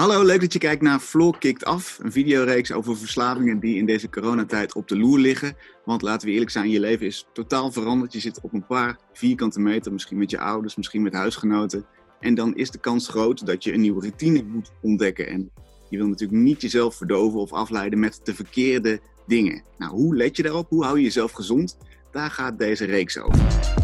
[0.00, 3.86] Hallo, leuk dat je kijkt naar Floor Kicked Af, een videoreeks over verslavingen die in
[3.86, 5.56] deze coronatijd op de loer liggen.
[5.84, 8.12] Want laten we eerlijk zijn, je leven is totaal veranderd.
[8.12, 11.86] Je zit op een paar vierkante meter, misschien met je ouders, misschien met huisgenoten.
[12.20, 15.26] En dan is de kans groot dat je een nieuwe routine moet ontdekken.
[15.26, 15.50] En
[15.88, 19.62] je wil natuurlijk niet jezelf verdoven of afleiden met de verkeerde dingen.
[19.78, 20.68] Nou, hoe let je daarop?
[20.68, 21.78] Hoe hou je jezelf gezond?
[22.10, 23.79] Daar gaat deze reeks over.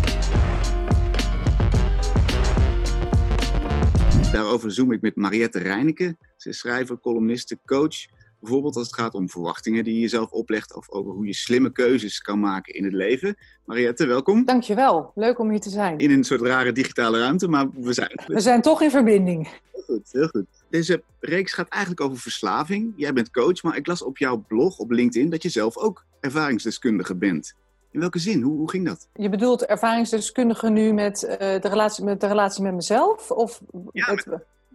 [4.37, 6.16] Daarover zoom ik met Mariette Reineke.
[6.37, 7.96] Ze is schrijver, columniste, coach.
[8.41, 11.73] Bijvoorbeeld als het gaat om verwachtingen die je jezelf oplegt of over hoe je slimme
[11.73, 13.37] keuzes kan maken in het leven.
[13.65, 14.45] Mariette, welkom.
[14.45, 15.98] Dankjewel, leuk om hier te zijn.
[15.98, 18.20] In een soort rare digitale ruimte, maar we zijn...
[18.27, 19.48] We zijn toch in verbinding.
[19.73, 20.46] Heel goed, heel goed.
[20.71, 22.93] Deze reeks gaat eigenlijk over verslaving.
[22.96, 26.05] Jij bent coach, maar ik las op jouw blog op LinkedIn dat je zelf ook
[26.21, 27.55] ervaringsdeskundige bent.
[27.96, 28.42] In welke zin?
[28.42, 29.09] Hoe, hoe ging dat?
[29.14, 33.30] Je bedoelt ervaringsdeskundige nu met, uh, de, relatie, met de relatie met mezelf?
[33.30, 33.60] Of
[33.92, 34.18] ja,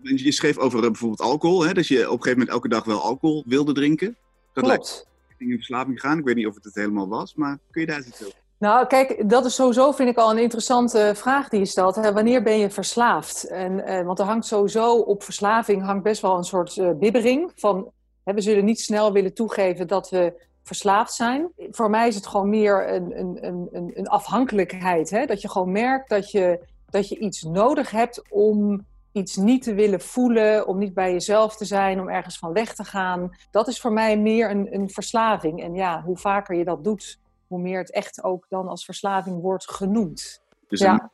[0.02, 2.84] je schreef over uh, bijvoorbeeld alcohol, hè, dat je op een gegeven moment elke dag
[2.84, 4.16] wel alcohol wilde drinken.
[4.54, 5.08] Dat Klopt.
[5.38, 6.18] in verslaving gaan.
[6.18, 8.40] Ik weet niet of het het helemaal was, maar kun je daar iets over?
[8.58, 11.96] Nou, kijk, dat is sowieso, vind ik al een interessante vraag die je stelt.
[11.96, 12.14] Hè.
[12.14, 13.44] Wanneer ben je verslaafd?
[13.44, 17.52] En, eh, want er hangt sowieso op verslaving hangt best wel een soort uh, bibbering
[17.56, 17.92] van...
[18.24, 21.52] Hè, we zullen niet snel willen toegeven dat we verslaafd zijn.
[21.72, 23.38] Voor mij is het gewoon meer een, een,
[23.72, 25.10] een, een afhankelijkheid.
[25.10, 25.26] Hè?
[25.26, 26.60] Dat je gewoon merkt dat je,
[26.90, 31.56] dat je iets nodig hebt om iets niet te willen voelen, om niet bij jezelf
[31.56, 33.36] te zijn, om ergens van weg te gaan.
[33.52, 35.64] Dat is voor mij meer een, een verslaving.
[35.64, 39.42] En ja, hoe vaker je dat doet, hoe meer het echt ook dan als verslaving
[39.42, 40.42] wordt genoemd.
[40.68, 41.12] Dus ja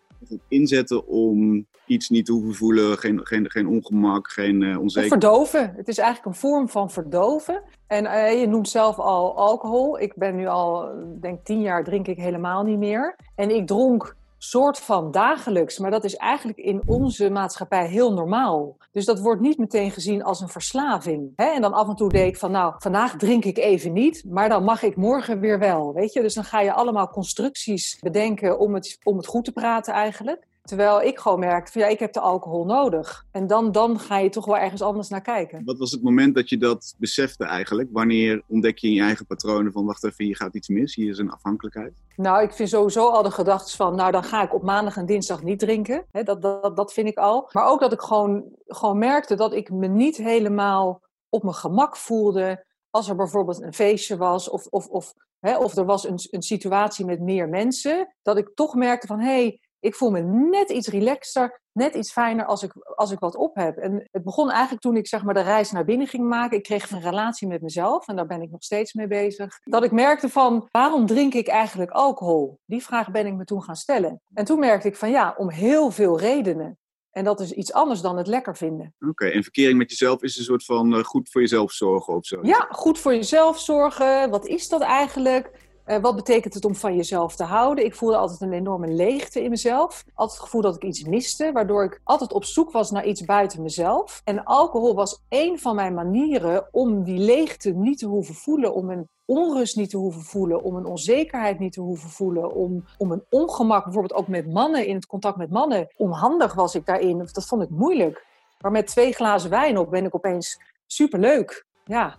[0.48, 5.22] inzetten om iets niet te hoeven voelen, geen, geen, geen ongemak, geen uh, onzekerheid.
[5.22, 5.74] Verdoven.
[5.76, 7.64] Het is eigenlijk een vorm van verdoven.
[7.88, 10.00] En uh, je noemt zelf al alcohol.
[10.00, 10.90] Ik ben nu al,
[11.22, 13.16] denk tien jaar drink ik helemaal niet meer.
[13.36, 15.78] En ik dronk soort van dagelijks.
[15.78, 18.78] Maar dat is eigenlijk in onze maatschappij heel normaal.
[18.92, 21.32] Dus dat wordt niet meteen gezien als een verslaving.
[21.36, 21.46] Hè?
[21.46, 24.50] En dan af en toe denk ik van, nou, vandaag drink ik even niet, maar
[24.50, 25.94] dan mag ik morgen weer wel.
[25.94, 26.22] Weet je?
[26.22, 30.48] Dus dan ga je allemaal constructies bedenken om het, om het goed te praten eigenlijk.
[30.68, 33.26] Terwijl ik gewoon merkte van ja, ik heb de alcohol nodig.
[33.32, 35.62] En dan, dan ga je toch wel ergens anders naar kijken.
[35.66, 37.90] Wat was het moment dat je dat besefte eigenlijk?
[37.92, 41.10] Wanneer ontdek je in je eigen patronen van wacht even, hier gaat iets mis, hier
[41.10, 41.94] is een afhankelijkheid?
[42.16, 45.06] Nou, ik vind sowieso al de gedachten van nou dan ga ik op maandag en
[45.06, 46.06] dinsdag niet drinken.
[46.12, 47.50] dat, dat, dat vind ik al.
[47.52, 51.98] Maar ook dat ik gewoon, gewoon merkte dat ik me niet helemaal op mijn gemak
[51.98, 56.42] voelde als er bijvoorbeeld een feestje was of, of, of, of er was een, een
[56.42, 58.16] situatie met meer mensen.
[58.22, 62.12] Dat ik toch merkte van hé, hey, ik voel me net iets relaxter, net iets
[62.12, 63.78] fijner als ik, als ik wat op heb.
[63.78, 66.58] En het begon eigenlijk toen ik zeg maar, de reis naar binnen ging maken.
[66.58, 69.60] Ik kreeg een relatie met mezelf en daar ben ik nog steeds mee bezig.
[69.64, 72.60] Dat ik merkte van, waarom drink ik eigenlijk alcohol?
[72.66, 74.22] Die vraag ben ik me toen gaan stellen.
[74.34, 76.78] En toen merkte ik van ja, om heel veel redenen.
[77.12, 78.96] En dat is iets anders dan het lekker vinden.
[79.08, 82.26] Oké, en verkering met jezelf is een soort van uh, goed voor jezelf zorgen of
[82.26, 82.40] zo?
[82.42, 84.30] Ja, goed voor jezelf zorgen.
[84.30, 85.67] Wat is dat eigenlijk?
[85.88, 87.86] Uh, wat betekent het om van jezelf te houden?
[87.86, 90.04] Ik voelde altijd een enorme leegte in mezelf.
[90.14, 93.26] Altijd het gevoel dat ik iets miste, waardoor ik altijd op zoek was naar iets
[93.26, 94.22] buiten mezelf.
[94.24, 98.90] En alcohol was één van mijn manieren om die leegte niet te hoeven voelen, om
[98.90, 103.12] een onrust niet te hoeven voelen, om een onzekerheid niet te hoeven voelen, om, om
[103.12, 105.88] een ongemak, bijvoorbeeld ook met mannen, in het contact met mannen.
[105.98, 108.26] Onhandig was ik daarin, dat vond ik moeilijk.
[108.62, 111.66] Maar met twee glazen wijn op ben ik opeens superleuk.
[111.86, 112.18] Ja,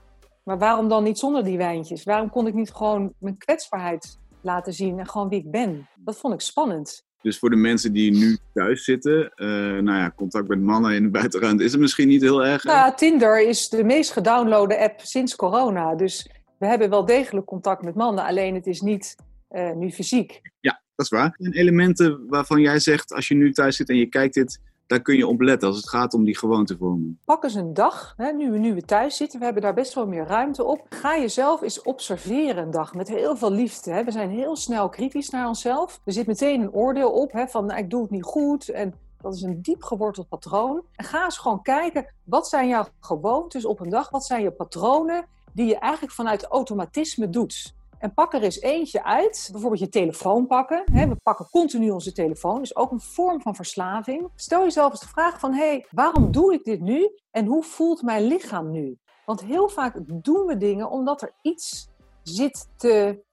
[0.48, 2.04] maar waarom dan niet zonder die wijntjes?
[2.04, 5.88] Waarom kon ik niet gewoon mijn kwetsbaarheid laten zien en gewoon wie ik ben?
[5.96, 7.06] Dat vond ik spannend.
[7.22, 9.48] Dus voor de mensen die nu thuis zitten, uh,
[9.82, 12.64] nou ja, contact met mannen in de buitenruimte is het misschien niet heel erg.
[12.64, 15.94] Nou, Tinder is de meest gedownloade app sinds corona.
[15.94, 19.16] Dus we hebben wel degelijk contact met mannen, alleen het is niet
[19.50, 20.40] uh, nu fysiek.
[20.60, 21.34] Ja, dat is waar.
[21.38, 25.02] En elementen waarvan jij zegt, als je nu thuis zit en je kijkt dit, daar
[25.02, 27.16] kun je op letten als het gaat om die gewoontevorming.
[27.24, 30.06] Pak eens een dag, hè, nu, nu we thuis zitten, we hebben daar best wel
[30.06, 30.86] meer ruimte op.
[30.88, 33.90] Ga jezelf eens observeren een dag met heel veel liefde.
[33.90, 34.04] Hè.
[34.04, 36.00] We zijn heel snel kritisch naar onszelf.
[36.04, 38.94] Er zit meteen een oordeel op hè, van nou, ik doe het niet goed en
[39.20, 40.82] dat is een diep geworteld patroon.
[40.94, 44.10] En ga eens gewoon kijken, wat zijn jouw gewoontes op een dag?
[44.10, 47.76] Wat zijn je patronen die je eigenlijk vanuit automatisme doet?
[47.98, 49.48] En pak er eens eentje uit.
[49.52, 50.82] Bijvoorbeeld je telefoon pakken.
[50.92, 52.62] We pakken continu onze telefoon.
[52.62, 54.28] is ook een vorm van verslaving.
[54.34, 55.52] Stel jezelf eens de vraag van...
[55.52, 57.18] hé, hey, waarom doe ik dit nu?
[57.30, 58.98] En hoe voelt mijn lichaam nu?
[59.24, 61.88] Want heel vaak doen we dingen omdat er iets
[62.22, 63.24] zit te,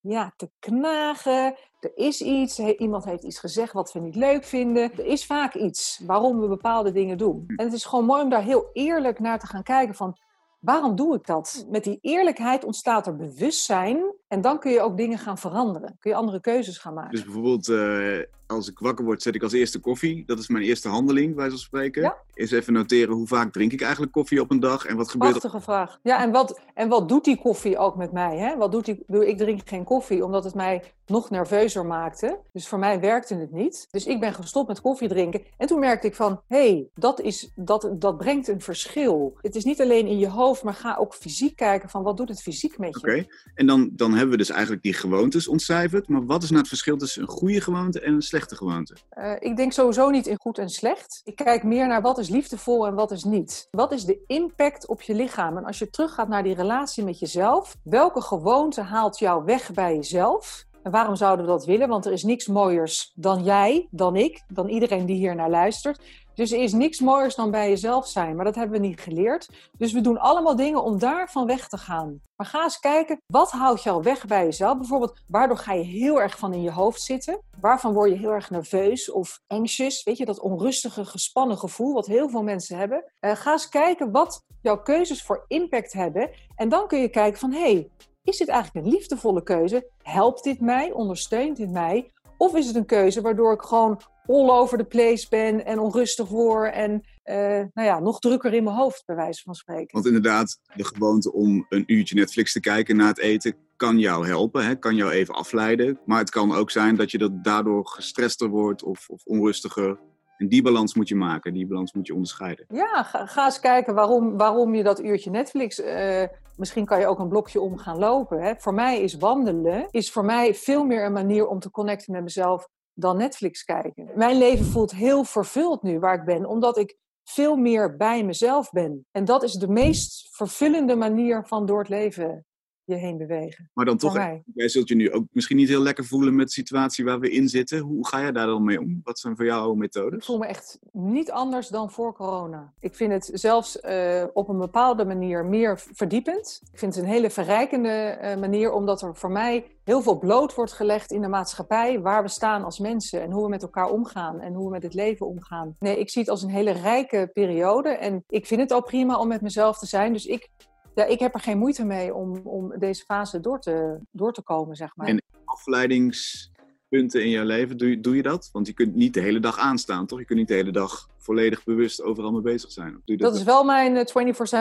[0.00, 1.56] ja, te knagen.
[1.80, 4.92] Er is iets, iemand heeft iets gezegd wat we niet leuk vinden.
[4.92, 7.44] Er is vaak iets waarom we bepaalde dingen doen.
[7.46, 10.16] En het is gewoon mooi om daar heel eerlijk naar te gaan kijken van...
[10.60, 11.66] Waarom doe ik dat?
[11.68, 15.96] Met die eerlijkheid ontstaat er bewustzijn En dan kun je ook dingen gaan veranderen.
[15.98, 17.10] Kun je andere keuzes gaan maken.
[17.10, 20.22] Dus bijvoorbeeld, uh, als ik wakker word, zet ik als eerste koffie.
[20.26, 22.02] Dat is mijn eerste handeling, bij zo'n spreken.
[22.02, 22.16] Ja.
[22.34, 24.84] Eens even noteren, hoe vaak drink ik eigenlijk koffie op een dag?
[24.84, 25.98] En wat gebeurt Prachtige vraag.
[26.02, 28.38] Ja, en wat, en wat doet die koffie ook met mij?
[28.38, 28.56] Hè?
[28.56, 32.40] Wat doet die, ik drink geen koffie, omdat het mij nog nerveuzer maakte.
[32.52, 33.88] Dus voor mij werkte het niet.
[33.90, 35.42] Dus ik ben gestopt met koffie drinken.
[35.56, 39.38] En toen merkte ik van, hé, hey, dat, is, dat, dat brengt een verschil.
[39.40, 42.28] Het is niet alleen in je hoofd, maar ga ook fysiek kijken van, wat doet
[42.28, 43.06] het fysiek met je?
[43.06, 46.08] Oké, en dan, dan hebben we dus eigenlijk die gewoontes ontcijferd.
[46.08, 48.96] Maar wat is nou het verschil tussen een goede gewoonte en een slechte gewoonte?
[49.18, 51.20] Uh, ik denk sowieso niet in goed en slecht.
[51.24, 53.68] Ik kijk meer naar wat is liefdevol en wat is niet.
[53.70, 55.56] Wat is de impact op je lichaam?
[55.56, 59.94] En als je teruggaat naar die relatie met jezelf, welke gewoonte haalt jou weg bij
[59.94, 60.68] jezelf?
[60.82, 61.88] En waarom zouden we dat willen?
[61.88, 66.00] Want er is niks mooiers dan jij, dan ik, dan iedereen die hier naar luistert.
[66.34, 69.48] Dus er is niks mooiers dan bij jezelf zijn, maar dat hebben we niet geleerd.
[69.76, 72.20] Dus we doen allemaal dingen om daarvan weg te gaan.
[72.36, 74.78] Maar ga eens kijken, wat houdt jou weg bij jezelf?
[74.78, 77.40] Bijvoorbeeld, waardoor ga je heel erg van in je hoofd zitten?
[77.60, 80.02] Waarvan word je heel erg nerveus of anxious?
[80.02, 83.04] Weet je, dat onrustige, gespannen gevoel wat heel veel mensen hebben.
[83.20, 86.30] Uh, ga eens kijken wat jouw keuzes voor impact hebben.
[86.56, 87.90] En dan kun je kijken van, hé, hey,
[88.24, 89.90] is dit eigenlijk een liefdevolle keuze?
[90.02, 90.92] Helpt dit mij?
[90.92, 92.12] Ondersteunt dit mij?
[92.36, 96.28] Of is het een keuze waardoor ik gewoon all over the place ben en onrustig
[96.28, 97.36] word en uh,
[97.74, 99.88] nou ja, nog drukker in mijn hoofd, bij wijze van spreken.
[99.90, 104.26] Want inderdaad, de gewoonte om een uurtje Netflix te kijken na het eten kan jou
[104.26, 104.74] helpen, hè?
[104.74, 105.98] kan jou even afleiden.
[106.04, 109.98] Maar het kan ook zijn dat je dat daardoor gestrester wordt of, of onrustiger.
[110.36, 112.64] En die balans moet je maken, die balans moet je onderscheiden.
[112.68, 116.22] Ja, ga, ga eens kijken waarom, waarom je dat uurtje Netflix uh,
[116.60, 118.42] Misschien kan je ook een blokje om gaan lopen.
[118.42, 118.52] Hè.
[118.56, 122.22] Voor mij is wandelen is voor mij veel meer een manier om te connecten met
[122.22, 124.10] mezelf dan Netflix kijken.
[124.14, 128.70] Mijn leven voelt heel vervuld nu waar ik ben, omdat ik veel meer bij mezelf
[128.70, 129.06] ben.
[129.10, 132.44] En dat is de meest vervullende manier van door het leven
[132.90, 133.70] je heen bewegen.
[133.74, 134.14] Maar dan toch,
[134.54, 137.30] jij zult je nu ook misschien niet heel lekker voelen met de situatie waar we
[137.30, 137.78] in zitten.
[137.78, 139.00] Hoe ga jij daar dan mee om?
[139.02, 140.18] Wat zijn voor jou methodes?
[140.18, 142.72] Ik voel me echt niet anders dan voor corona.
[142.80, 146.60] Ik vind het zelfs uh, op een bepaalde manier meer verdiepend.
[146.72, 150.54] Ik vind het een hele verrijkende uh, manier, omdat er voor mij heel veel bloot
[150.54, 153.90] wordt gelegd in de maatschappij, waar we staan als mensen en hoe we met elkaar
[153.90, 155.76] omgaan en hoe we met het leven omgaan.
[155.78, 159.18] Nee, ik zie het als een hele rijke periode en ik vind het al prima
[159.18, 160.12] om met mezelf te zijn.
[160.12, 160.48] Dus ik
[160.94, 164.42] ja, ik heb er geen moeite mee om, om deze fase door te, door te
[164.42, 165.06] komen, zeg maar.
[165.06, 168.48] En afleidingspunten in jouw leven, doe je, doe je dat?
[168.52, 170.18] Want je kunt niet de hele dag aanstaan, toch?
[170.18, 172.90] Je kunt niet de hele dag volledig bewust overal mee bezig zijn.
[172.90, 174.06] Doe je dat, dat is wel mijn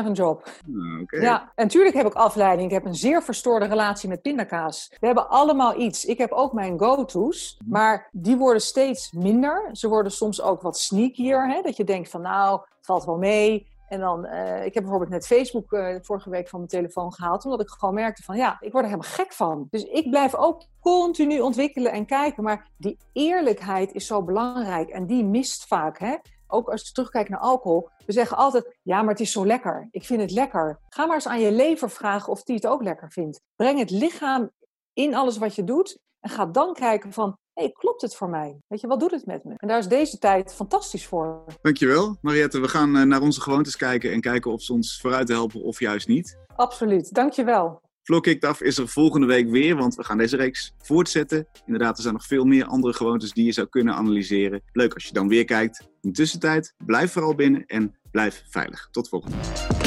[0.07, 0.43] 24-7 job.
[0.45, 2.67] Ah, Ja, en natuurlijk heb ik afleiding.
[2.67, 4.87] Ik heb een zeer verstoorde relatie met pindakaas.
[4.99, 6.05] We hebben allemaal iets.
[6.05, 7.71] Ik heb ook mijn go-to's, mhm.
[7.71, 9.69] maar die worden steeds minder.
[9.71, 11.61] Ze worden soms ook wat sneakier, hè?
[11.61, 13.67] dat je denkt van nou, het valt wel mee.
[13.89, 17.45] En dan, uh, ik heb bijvoorbeeld net Facebook uh, vorige week van mijn telefoon gehaald,
[17.45, 19.68] omdat ik gewoon merkte van ja, ik word er helemaal gek van.
[19.69, 25.06] Dus ik blijf ook continu ontwikkelen en kijken, maar die eerlijkheid is zo belangrijk en
[25.06, 26.00] die mist vaak.
[26.00, 26.15] Hè?
[26.47, 29.88] Ook als je terugkijkt naar alcohol, we zeggen altijd, ja, maar het is zo lekker.
[29.92, 30.80] Ik vind het lekker.
[30.89, 33.42] Ga maar eens aan je lever vragen of die het ook lekker vindt.
[33.56, 34.50] Breng het lichaam
[34.94, 38.57] in alles wat je doet en ga dan kijken van, hey, klopt het voor mij?
[38.68, 39.54] Weet je, wat doet het met me?
[39.57, 41.44] En daar is deze tijd fantastisch voor.
[41.62, 42.60] Dankjewel, Mariette.
[42.60, 45.80] We gaan eh, naar onze gewoontes kijken en kijken of ze ons vooruit helpen of
[45.80, 46.38] juist niet.
[46.56, 47.81] Absoluut, dankjewel.
[48.04, 51.48] Flow Kicked Af is er volgende week weer, want we gaan deze reeks voortzetten.
[51.66, 54.62] Inderdaad, er zijn nog veel meer andere gewoontes die je zou kunnen analyseren.
[54.71, 55.80] Leuk als je dan weer kijkt.
[56.01, 58.88] In de tussentijd, blijf vooral binnen en blijf veilig.
[58.92, 59.78] Tot volgende keer.